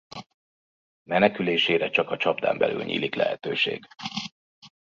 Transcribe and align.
Menekülésre 1.03 1.89
csak 1.89 2.09
a 2.09 2.17
csapdán 2.17 2.57
belül 2.57 2.83
nyílik 2.83 3.15
lehetőség. 3.15 3.85